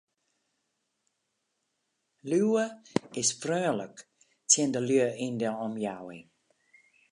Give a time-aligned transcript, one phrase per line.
[2.29, 2.65] Liuwe
[3.21, 3.95] is freonlik
[4.49, 6.27] tsjin de lju yn de omjouwing.